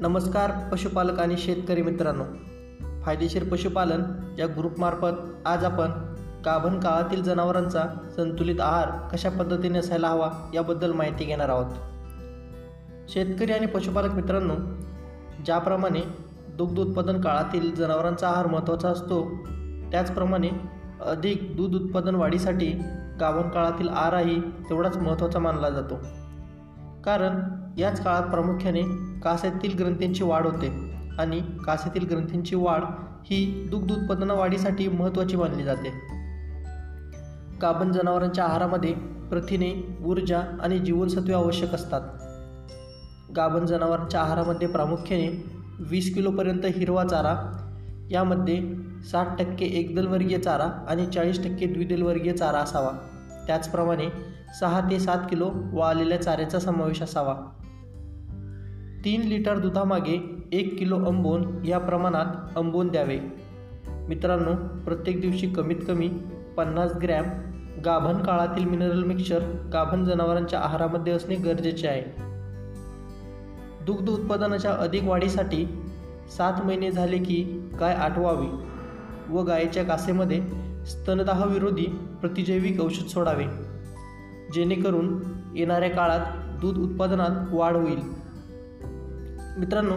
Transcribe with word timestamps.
नमस्कार 0.00 0.50
पशुपालक 0.72 1.20
आणि 1.20 1.36
शेतकरी 1.36 1.82
मित्रांनो. 1.82 2.24
फायदेशीर 3.02 3.44
पशुपालन 3.44 4.02
या 4.38 4.46
ग्रुपमार्फत 4.46 5.46
आज 5.46 5.64
आपण 5.64 5.90
गाभण 6.44 6.80
काळातील 6.80 7.22
जनावरांचा 7.22 7.82
संतुलित 8.16 8.60
आहार 8.60 9.08
कशा 9.12 9.28
पद्धतीने 9.28 9.78
असायला 9.78 10.08
हवा 10.08 10.50
याबद्दल 10.54 10.92
माहिती 10.92 11.24
घेणार 11.24 11.48
आहोत. 11.48 11.66
शेतकरी 13.08 13.52
आणि 13.52 13.66
पशुपालक 13.66 14.14
मित्रांनो 14.14 14.54
ज्याप्रमाणे 15.46 16.00
दुग्ध 16.48 16.78
उत्पादन 16.78 17.20
काळातील 17.20 17.74
जनावरांचा 17.74 18.28
आहार 18.28 18.46
महत्त्वाचा 18.46 18.88
असतो 18.88 19.36
त्याचप्रमाणे 19.90 20.50
अधिक 21.06 21.56
दूध 21.56 21.74
उत्पादन 21.74 22.14
वाढीसाठी 22.14 22.72
गाभण 23.20 23.48
काळातील 23.48 23.88
आहारही 23.88 24.40
तेवढाच 24.40 24.96
महत्त्वाचा 24.96 25.38
मानला 25.38 25.70
जातो. 25.70 25.94
कारण 27.04 27.57
याच 27.76 28.04
काळात 28.04 28.22
प्रामुख्याने 28.22 28.82
कासेतील 29.20 29.76
ग्रंथींची 29.78 30.24
वाढ 30.24 30.46
होते 30.46 30.92
आणि 31.18 31.40
कासेतील 31.66 32.06
ग्रंथींची 32.06 32.56
वाढ 32.56 32.82
ही 33.24 33.68
दुग्ध 33.70 33.92
उत्पादन 33.92 34.30
वाढीसाठी 34.30 34.88
महत्त्वाची 34.88 35.36
मानली 35.36 35.64
जाते. 35.64 35.92
गाभण 37.62 37.92
जनावरांच्या 37.92 38.44
आहारामध्ये 38.44 38.92
प्रथिने 39.30 39.98
ऊर्जा 40.04 40.40
आणि 40.62 40.78
जीवनसत्वे 40.78 41.34
आवश्यक 41.34 41.74
असतात. 41.74 42.00
गाभण 43.36 43.66
जनावरांच्या 43.66 44.20
आहारामध्ये 44.20 44.68
प्रामुख्याने 44.68 45.44
वीस 45.80 46.14
किलोपर्यंत 46.14 46.60
हिरवा 46.64 47.04
चारा 47.04 47.64
यामध्ये 48.10 48.74
साठ 49.10 49.38
टक्के 49.38 49.64
एकदलवर्गीय 49.64 50.38
चारा 50.38 50.64
आणि 50.64 51.06
चाळीस 51.06 51.44
टक्के 51.44 51.66
द्विदलवर्गीय 51.66 52.32
चारा 52.32 52.58
असावा. 52.58 52.90
त्याचप्रमाणे 53.46 54.08
सहा 54.60 54.80
ते 54.90 54.98
सात 55.00 55.18
किलो 55.30 55.50
वाळलेल्या 55.72 56.22
चाऱ्याचा 56.22 56.58
समावेश 56.58 57.02
असावा. 57.02 57.34
तीन 59.04 59.22
लिटर 59.22 59.58
दुधामागे 59.58 60.42
एक 60.52 60.78
किलो 60.78 60.96
अंबोन 60.96 61.64
या 61.64 61.78
प्रमाणात 61.78 62.26
अंबोन 62.56 62.88
द्यावे. 62.88 63.18
मित्रांनो 64.08 64.54
प्रत्येक 64.84 65.20
दिवशी 65.20 65.46
कमीत 65.46 65.76
कमी 65.88 66.08
पन्नास 66.56 66.92
ग्रॅम 67.02 67.24
गाभण 67.84 68.22
काळातील 68.22 68.64
मिनरल 68.64 69.04
मिक्सचर 69.04 69.40
गाभण 69.72 70.04
जनावरांच्या 70.04 70.60
आहारामध्ये 70.60 71.12
असणे 71.12 71.34
गरजेचे 71.34 71.88
आहे. 71.88 72.02
दुग्ध 73.84 74.08
उत्पादनाच्या 74.08 74.72
अधिक 74.72 75.04
वाढीसाठी 75.04 75.78
सात 76.36 76.66
महिने 76.66 76.90
झाले 76.90 77.18
की 77.18 77.70
गाय 77.80 77.94
आठवावी 77.94 78.48
व 79.28 79.42
गायीच्या 79.42 79.84
कासेमध्ये 79.84 80.42
स्तनदाहविरोधी 80.86 81.86
प्रतिजैविक 82.20 82.80
औषध 82.80 83.06
सोडावे. 83.06 83.44
जेणेकरून 84.54 85.22
येणाऱ्या 85.56 85.90
काळात 85.90 86.20
दूध 86.60 86.78
उत्पादनात 86.78 87.54
वाढ 87.54 87.76
होईल. 87.76 88.27
मित्रांनो 89.58 89.94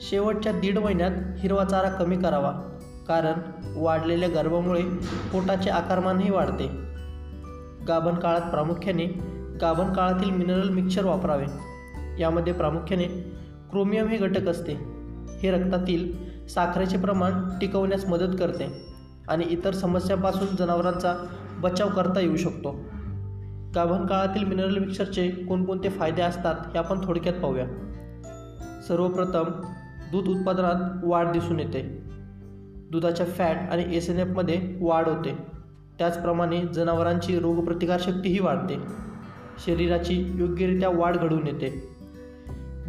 शेवटच्या 0.00 0.52
दीड 0.52 0.78
महिन्यात 0.78 1.10
हिरवा 1.38 1.64
चारा 1.64 1.88
कमी 1.88 2.16
करावा 2.16 2.50
कारण 3.08 3.32
वाढलेल्या 3.76 4.28
गर्भामुळे 4.28 4.82
पोटाचे 5.32 5.70
आकारमानही 5.70 6.30
वाढते. 6.30 6.66
गाभण 7.88 8.14
काळात 8.14 8.40
प्रामुख्याने 8.40 9.04
गाभण 9.60 9.92
काळातील 9.92 10.30
मिनरल 10.30 10.68
मिक्सचर 10.68 11.04
वापरावे. 11.04 11.46
यामध्ये 12.18 12.52
प्रामुख्याने 12.52 13.04
क्रोमियम 13.70 14.06
हे 14.06 14.16
घटक 14.16 14.48
असते. 14.48 14.72
हे 15.42 15.50
रक्तातील 15.50 16.12
साखरेचे 16.46 16.98
प्रमाण 16.98 17.32
टिकवण्यास 17.60 18.04
मदत 18.04 18.36
करते 18.38 18.94
आणि 19.28 19.44
इतर 19.44 19.74
समस्यांपासून 19.74 20.56
जनावरांचा 20.56 21.14
बचाव 21.58 21.88
करता 21.88 22.20
येऊ 22.20 22.36
शकतो. 22.36 22.72
गाभण 23.74 24.06
काळातील 24.06 24.44
मिनरल 24.44 24.78
मिक्सरचे 24.78 25.30
कोणकोणते 25.30 25.88
फायदे 25.88 26.22
असतात 26.22 26.54
हे 26.54 26.78
आपण 26.78 27.06
थोडक्यात 27.06 27.34
पाहूया. 27.34 27.64
सर्वप्रथम 28.88 29.44
दूध 30.12 30.28
उत्पादनात 30.28 31.04
वाढ 31.04 31.32
दिसून 31.32 31.60
येते. 31.60 32.04
दुधाच्या 32.90 33.26
फॅट 33.26 33.56
आणि 33.70 33.96
एस 33.96 34.10
एन 34.10 34.18
एफमध्ये 34.18 34.78
वाढ 34.80 35.08
होते. 35.08 35.38
त्याचप्रमाणे 35.98 36.62
जनावरांची 36.62 37.38
रोगप्रतिकारशक्तीही 37.38 38.38
वाढते. 38.38 38.74
शरीराची 39.66 40.32
योग्यरित्या 40.34 40.88
वाढ 40.88 41.16
घडून 41.16 41.46
येते. 41.46 41.88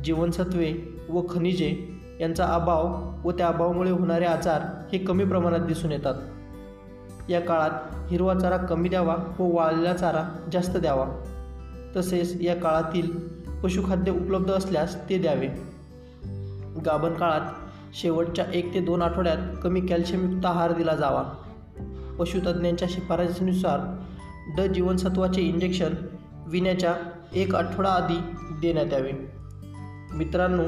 जीवनसत्वे 0.04 0.74
व 1.10 1.22
खनिजे 1.30 2.02
यांचा 2.20 2.46
अभाव 2.46 3.12
व 3.28 3.32
त्या 3.32 3.48
अभावामुळे 3.48 3.92
होणारे 3.92 4.26
आजार 4.26 4.62
हे 4.62 4.98
कमी 4.98 5.26
प्रमाणात 5.26 5.60
दिसून 5.60 5.92
येतात. 5.92 6.16
या 7.30 7.42
काळात 7.42 7.72
हिरवा 8.10 8.36
चारा 8.36 8.58
कमी 8.58 8.90
द्यावा 8.90 9.16
व 9.40 9.56
वाळलेला 9.56 9.94
चारा 9.94 10.50
जास्त 10.52 10.78
द्यावा. 10.78 11.24
तसेच 11.96 12.42
या 12.42 12.56
काळातील 12.56 13.12
पशुखाद्य 13.64 14.12
उपलब्ध 14.12 14.52
असल्यास 14.52 15.10
ते 15.10 15.18
द्यावे. 15.18 15.75
गाभण 16.86 17.14
काळात 17.14 17.42
शेवटच्या 17.94 18.46
एक 18.54 18.74
ते 18.74 18.80
दोन 18.80 19.02
आठवड्यात 19.02 19.38
कमी 19.64 19.82
कॅल्शियमयुक्त 19.82 20.46
आहार 20.46 20.72
दिला 20.72 20.96
जावा. 20.96 21.24
पशुतज्ज्ञांच्या 22.20 22.88
शिफारसीनुसार 22.92 23.80
ड 24.58 24.62
जीवनसत्वाचे 24.62 25.42
इंजेक्शन 25.42 25.94
विण्याच्या 26.48 26.96
एक 27.34 27.56
आठवडा 27.56 27.90
आधी 27.90 28.18
देण्यात 28.62 28.94
यावे. 28.94 29.12
मित्रांनो 30.14 30.64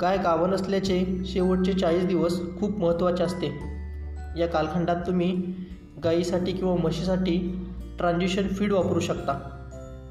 गाय 0.00 0.16
गाभण 0.16 0.50
असल्याचे 0.50 1.06
शेवटचे 1.24 1.72
चाळीस 1.72 2.04
दिवस 2.04 2.40
खूप 2.60 2.78
महत्त्वाचे 2.78 3.22
असते. 3.22 3.46
या 4.38 4.46
कालखंडात 4.46 4.96
तुम्ही 5.06 5.54
गायीसाठी 6.04 6.52
किंवा 6.52 6.76
म्हशीसाठी 6.76 7.66
ट्रान्झिशन 7.98 8.48
फीड 8.48 8.72
वापरू 8.72 9.00
शकता. 9.00 9.58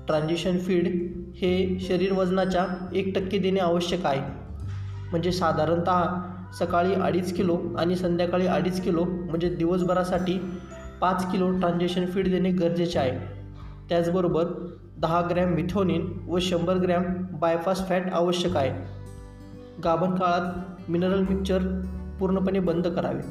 ट्रान्झिशन 0.08 0.58
फीड 0.58 0.88
हे 1.36 1.80
शरीर 1.80 2.14
वजनाच्या 2.14 2.68
एक 2.94 3.16
टक्के 3.16 3.38
देणे 3.38 3.60
आवश्यक 3.60 4.06
आहे. 4.06 4.41
म्हणजे 5.12 5.32
साधारणत 5.32 5.90
सकाळी 6.56 6.94
अडीच 6.94 7.36
किलो 7.36 7.58
आणि 7.78 7.96
संध्याकाळी 7.96 8.48
अडीच 8.48 8.82
किलो 8.82 9.04
म्हणजे 9.04 9.50
दिवसभरासाठी 9.50 10.38
पाच 11.02 11.32
किलो 11.32 11.50
ट्रान्झॅक्शन 11.52 12.06
फीड 12.06 12.30
देणे 12.30 12.52
गरजेचे 12.52 13.00
आहे. 13.00 13.18
त्याचबरोबर 13.90 14.46
दहा 14.98 15.22
ग्रॅम 15.30 15.54
मिथोनिन 15.54 16.08
व 16.28 16.40
शंभर 16.40 16.76
ग्रॅम 16.76 17.04
बायपास 17.32 17.88
फॅट 17.90 18.14
आवश्यक 18.14 18.58
आहे. 18.58 18.72
गाभण 19.84 20.16
काळात 20.16 20.90
मिनरल 20.92 21.24
मिक्सचर 21.30 21.62
पूर्णपणे 22.20 22.60
बंद 22.60 22.88
करावे. 22.88 23.22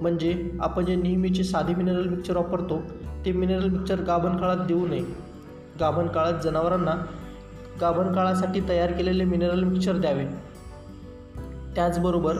म्हणजे 0.00 0.50
आपण 0.60 0.84
जे 0.84 0.96
नेहमीचे 0.96 1.44
साधे 1.44 1.74
मिनरल 1.74 2.08
मिक्सचर 2.08 2.36
वापरतो 2.36 2.80
ते 3.24 3.32
मिनरल 3.32 3.68
मिक्सचर 3.68 4.00
गाभण 4.00 4.36
काळात 4.36 4.66
देऊ 4.68 4.86
नये. 4.86 5.04
गाभण 5.80 6.06
काळात 6.06 6.40
जनावरांना 6.44 6.94
गाभण 7.80 8.12
काळासाठी 8.12 8.60
तयार 8.68 8.92
केलेले 8.92 9.24
मिनरल 9.24 9.64
मिक्सचर 9.64 9.96
द्यावे. 9.96 10.26
त्याचबरोबर 11.74 12.36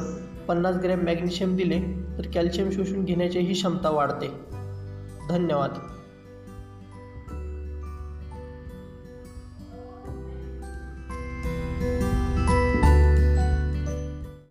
पन्नास 0.49 0.77
ग्रॅम 0.77 1.05
मॅग्नेशियम 1.05 1.56
दिले 1.56 1.81
तर 2.19 2.22
कॅल्शियम 2.34 2.71
शोषून 2.71 3.05
घेण्याचीही 3.05 3.53
क्षमता 3.53 3.91
वाढते. 3.91 4.28
धन्यवाद. 5.28 5.71